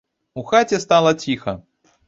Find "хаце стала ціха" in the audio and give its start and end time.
0.51-1.57